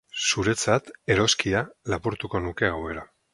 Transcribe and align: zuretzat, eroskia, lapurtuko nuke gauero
zuretzat, 0.27 0.89
eroskia, 1.15 1.61
lapurtuko 1.95 2.43
nuke 2.47 2.73
gauero 2.79 3.07